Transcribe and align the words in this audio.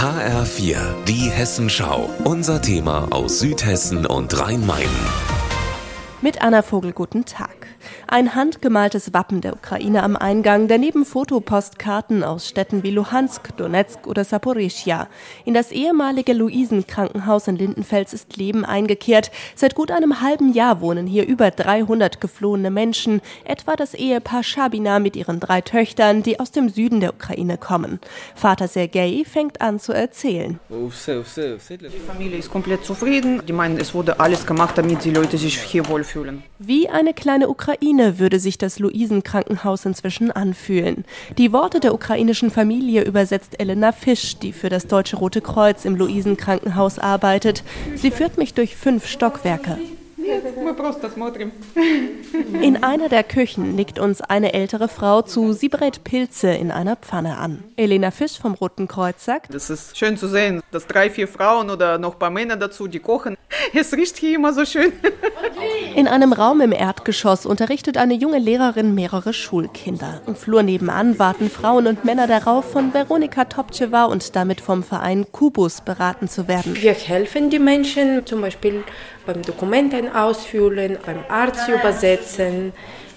HR4, 0.00 0.78
die 1.06 1.30
Hessenschau. 1.30 2.08
Unser 2.24 2.62
Thema 2.62 3.08
aus 3.10 3.38
Südhessen 3.38 4.06
und 4.06 4.40
Rhein-Main. 4.40 4.88
Mit 6.22 6.40
Anna 6.40 6.62
Vogel, 6.62 6.94
guten 6.94 7.26
Tag. 7.26 7.59
Ein 8.06 8.34
handgemaltes 8.34 9.14
Wappen 9.14 9.40
der 9.40 9.54
Ukraine 9.54 10.02
am 10.02 10.16
Eingang, 10.16 10.68
daneben 10.68 11.04
Fotopostkarten 11.04 12.24
aus 12.24 12.48
Städten 12.48 12.82
wie 12.82 12.90
Luhansk, 12.90 13.56
Donetsk 13.56 14.06
oder 14.06 14.24
Saporischia. 14.24 15.08
In 15.44 15.54
das 15.54 15.70
ehemalige 15.70 16.32
Luisenkrankenhaus 16.32 17.48
in 17.48 17.56
Lindenfels 17.56 18.12
ist 18.12 18.36
Leben 18.36 18.64
eingekehrt. 18.64 19.30
Seit 19.54 19.74
gut 19.74 19.90
einem 19.90 20.20
halben 20.20 20.52
Jahr 20.52 20.80
wohnen 20.80 21.06
hier 21.06 21.26
über 21.26 21.50
300 21.50 22.20
geflohene 22.20 22.70
Menschen, 22.70 23.20
etwa 23.44 23.76
das 23.76 23.94
Ehepaar 23.94 24.42
Schabina 24.42 24.98
mit 24.98 25.16
ihren 25.16 25.40
drei 25.40 25.60
Töchtern, 25.60 26.22
die 26.22 26.40
aus 26.40 26.50
dem 26.50 26.68
Süden 26.68 27.00
der 27.00 27.14
Ukraine 27.14 27.56
kommen. 27.56 28.00
Vater 28.34 28.68
Sergei 28.68 29.22
fängt 29.24 29.60
an 29.60 29.80
zu 29.80 29.92
erzählen. 29.92 30.58
Die 30.68 32.00
Familie 32.06 32.38
ist 32.38 32.50
komplett 32.50 32.84
zufrieden. 32.84 33.40
Die 33.46 33.52
meinen, 33.52 33.78
es 33.78 33.94
wurde 33.94 34.20
alles 34.20 34.46
gemacht, 34.46 34.76
damit 34.76 35.04
die 35.04 35.10
Leute 35.10 35.38
sich 35.38 35.58
hier 35.58 35.88
wohlfühlen. 35.88 36.42
Wie 36.58 36.88
eine 36.88 37.14
kleine 37.14 37.48
Ukraine 37.48 37.69
Ukraine 37.70 38.18
würde 38.18 38.40
sich 38.40 38.58
das 38.58 38.80
Luisenkrankenhaus 38.80 39.84
inzwischen 39.84 40.32
anfühlen. 40.32 41.04
Die 41.38 41.52
Worte 41.52 41.78
der 41.78 41.94
ukrainischen 41.94 42.50
Familie 42.50 43.04
übersetzt 43.04 43.60
Elena 43.60 43.92
Fisch, 43.92 44.36
die 44.38 44.52
für 44.52 44.68
das 44.68 44.88
Deutsche 44.88 45.16
Rote 45.16 45.40
Kreuz 45.40 45.84
im 45.84 45.94
Luisenkrankenhaus 45.94 46.98
arbeitet. 46.98 47.62
Sie 47.94 48.10
führt 48.10 48.38
mich 48.38 48.54
durch 48.54 48.74
fünf 48.74 49.06
Stockwerke. 49.06 49.78
In 52.60 52.82
einer 52.82 53.08
der 53.08 53.24
Küchen 53.24 53.74
nickt 53.74 53.98
uns 53.98 54.20
eine 54.20 54.52
ältere 54.52 54.88
Frau 54.88 55.22
zu. 55.22 55.52
Sie 55.52 55.68
brät 55.68 56.04
Pilze 56.04 56.50
in 56.50 56.70
einer 56.70 56.96
Pfanne 56.96 57.38
an. 57.38 57.64
Elena 57.76 58.10
Fisch 58.10 58.38
vom 58.38 58.54
Roten 58.54 58.86
Kreuz 58.86 59.24
sagt: 59.24 59.54
Das 59.54 59.70
ist 59.70 59.96
schön 59.96 60.16
zu 60.16 60.28
sehen, 60.28 60.62
dass 60.70 60.86
drei, 60.86 61.10
vier 61.10 61.26
Frauen 61.26 61.70
oder 61.70 61.98
noch 61.98 62.14
ein 62.14 62.18
paar 62.18 62.30
Männer 62.30 62.56
dazu, 62.56 62.86
die 62.86 63.00
kochen. 63.00 63.36
Es 63.74 63.92
riecht 63.92 64.16
hier 64.18 64.36
immer 64.36 64.52
so 64.52 64.64
schön. 64.64 64.92
In 65.96 66.06
einem 66.06 66.32
Raum 66.32 66.60
im 66.60 66.72
Erdgeschoss 66.72 67.46
unterrichtet 67.46 67.96
eine 67.96 68.14
junge 68.14 68.38
Lehrerin 68.38 68.94
mehrere 68.94 69.32
Schulkinder. 69.32 70.20
Im 70.26 70.36
Flur 70.36 70.62
nebenan 70.62 71.18
warten 71.18 71.50
Frauen 71.50 71.86
und 71.86 72.04
Männer 72.04 72.26
darauf, 72.26 72.70
von 72.70 72.94
Veronika 72.94 73.44
Topčeva 73.44 74.04
und 74.04 74.36
damit 74.36 74.60
vom 74.60 74.82
Verein 74.82 75.26
Kubus 75.32 75.80
beraten 75.80 76.28
zu 76.28 76.48
werden. 76.48 76.76
Wir 76.76 76.94
helfen 76.94 77.50
die 77.50 77.58
Menschen 77.58 78.24
zum 78.24 78.40
Beispiel 78.40 78.84
beim 79.26 79.42
Dokumenten 79.42 80.12
ausfüllen, 80.14 80.96
beim 81.04 81.24
Arzt 81.28 81.68
übersetzen 81.68 82.72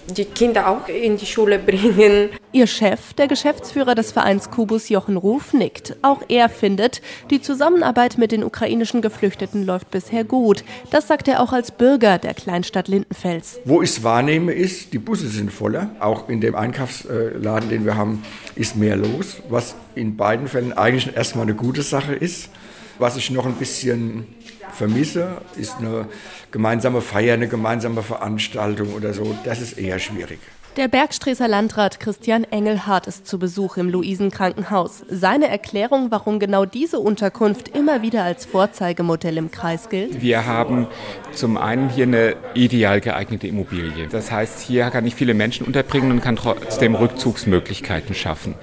die 0.08 0.24
Kinder 0.24 0.68
auch 0.68 0.88
in 0.88 1.16
die 1.16 1.26
Schule 1.26 1.58
bringen. 1.58 2.30
Ihr 2.52 2.66
Chef, 2.66 3.14
der 3.14 3.26
Geschäftsführer 3.26 3.94
des 3.94 4.12
Vereins 4.12 4.50
Kubus 4.50 4.88
Jochen 4.88 5.16
Ruf, 5.16 5.52
nickt. 5.52 5.96
Auch 6.02 6.22
er 6.28 6.48
findet, 6.48 7.02
die 7.30 7.40
Zusammenarbeit 7.40 8.18
mit 8.18 8.32
den 8.32 8.44
ukrainischen 8.44 9.02
Geflüchteten 9.02 9.64
läuft 9.66 9.90
bisher 9.90 10.24
gut. 10.24 10.64
Das 10.90 11.08
sagt 11.08 11.28
er 11.28 11.40
auch 11.40 11.52
als 11.52 11.70
Bürger 11.70 12.18
der 12.18 12.34
Kleinstadt 12.34 12.88
Lindenfels. 12.88 13.58
Wo 13.64 13.82
ich 13.82 13.90
es 13.90 14.02
wahrnehme, 14.02 14.52
ist, 14.52 14.92
die 14.92 14.98
Busse 14.98 15.28
sind 15.28 15.52
voller. 15.52 15.90
Auch 16.00 16.28
in 16.28 16.40
dem 16.40 16.54
Einkaufsladen, 16.54 17.68
den 17.70 17.84
wir 17.84 17.96
haben, 17.96 18.22
ist 18.54 18.76
mehr 18.76 18.96
los, 18.96 19.38
was 19.48 19.74
in 19.94 20.16
beiden 20.16 20.48
Fällen 20.48 20.72
eigentlich 20.72 21.16
erstmal 21.16 21.44
eine 21.44 21.54
gute 21.54 21.82
Sache 21.82 22.14
ist. 22.14 22.50
Was 22.98 23.16
ich 23.16 23.32
noch 23.32 23.44
ein 23.44 23.54
bisschen 23.54 24.26
vermisse, 24.74 25.28
ist 25.56 25.76
eine 25.78 26.06
gemeinsame 26.50 27.00
Feier, 27.00 27.34
eine 27.34 27.48
gemeinsame 27.48 28.02
Veranstaltung 28.02 28.92
oder 28.94 29.14
so. 29.14 29.34
Das 29.44 29.60
ist 29.60 29.78
eher 29.78 29.98
schwierig. 29.98 30.40
Der 30.76 30.88
Bergstreßer 30.88 31.46
Landrat 31.46 32.00
Christian 32.00 32.42
Engelhardt 32.42 33.06
ist 33.06 33.28
zu 33.28 33.38
Besuch 33.38 33.76
im 33.76 33.88
Luisenkrankenhaus. 33.88 35.04
Seine 35.08 35.46
Erklärung, 35.46 36.10
warum 36.10 36.40
genau 36.40 36.64
diese 36.64 36.98
Unterkunft 36.98 37.68
immer 37.68 38.02
wieder 38.02 38.24
als 38.24 38.44
Vorzeigemodell 38.44 39.36
im 39.36 39.52
Kreis 39.52 39.88
gilt? 39.88 40.20
Wir 40.20 40.46
haben 40.46 40.88
zum 41.32 41.58
einen 41.58 41.90
hier 41.90 42.06
eine 42.06 42.34
ideal 42.54 43.00
geeignete 43.00 43.46
Immobilie. 43.46 44.08
Das 44.10 44.32
heißt, 44.32 44.58
hier 44.58 44.90
kann 44.90 45.06
ich 45.06 45.14
viele 45.14 45.34
Menschen 45.34 45.64
unterbringen 45.64 46.10
und 46.10 46.20
kann 46.22 46.34
trotzdem 46.34 46.96
Rückzugsmöglichkeiten 46.96 48.16
schaffen. 48.16 48.56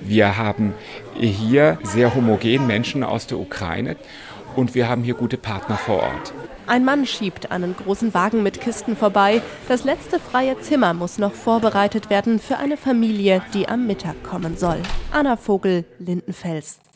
Wir 0.00 0.36
haben 0.36 0.74
hier 1.18 1.78
sehr 1.82 2.14
homogen 2.14 2.68
Menschen 2.68 3.02
aus 3.02 3.26
der 3.26 3.40
Ukraine 3.40 3.96
und 4.58 4.74
wir 4.74 4.88
haben 4.88 5.04
hier 5.04 5.14
gute 5.14 5.36
Partner 5.36 5.76
vor 5.76 6.02
Ort. 6.02 6.34
Ein 6.66 6.84
Mann 6.84 7.06
schiebt 7.06 7.52
einen 7.52 7.76
großen 7.76 8.12
Wagen 8.12 8.42
mit 8.42 8.60
Kisten 8.60 8.96
vorbei. 8.96 9.40
Das 9.68 9.84
letzte 9.84 10.18
freie 10.18 10.60
Zimmer 10.60 10.94
muss 10.94 11.18
noch 11.18 11.32
vorbereitet 11.32 12.10
werden 12.10 12.40
für 12.40 12.58
eine 12.58 12.76
Familie, 12.76 13.40
die 13.54 13.68
am 13.68 13.86
Mittag 13.86 14.22
kommen 14.24 14.56
soll. 14.56 14.82
Anna 15.12 15.36
Vogel, 15.36 15.84
Lindenfels. 15.98 16.80